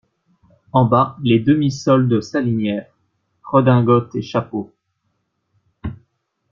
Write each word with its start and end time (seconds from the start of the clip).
En 0.73 0.85
bas, 0.85 1.15
les 1.21 1.37
demi-soldes 1.39 2.21
s'alignèrent, 2.21 2.91
redingotes 3.51 4.15
et 4.15 4.23
chapeaux. 4.23 4.73